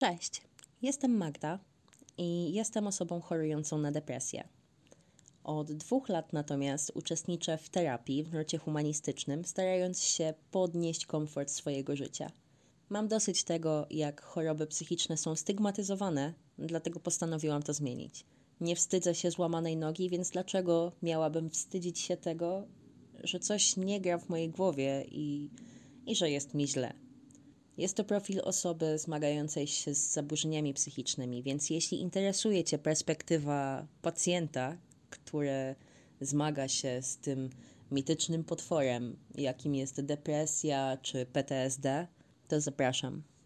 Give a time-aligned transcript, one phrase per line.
[0.00, 0.42] Cześć,
[0.82, 1.58] jestem Magda
[2.18, 4.48] i jestem osobą chorującą na depresję.
[5.44, 11.96] Od dwóch lat natomiast uczestniczę w terapii w nurcie humanistycznym, starając się podnieść komfort swojego
[11.96, 12.30] życia.
[12.88, 18.24] Mam dosyć tego, jak choroby psychiczne są stygmatyzowane, dlatego postanowiłam to zmienić.
[18.60, 22.66] Nie wstydzę się złamanej nogi, więc dlaczego miałabym wstydzić się tego,
[23.24, 25.50] że coś nie gra w mojej głowie i,
[26.06, 27.07] i że jest mi źle?
[27.78, 34.76] Jest to profil osoby zmagającej się z zaburzeniami psychicznymi, więc jeśli interesuje Cię perspektywa pacjenta,
[35.10, 35.74] który
[36.20, 37.50] zmaga się z tym
[37.90, 42.06] mitycznym potworem, jakim jest depresja czy PTSD,
[42.48, 43.22] to zapraszam.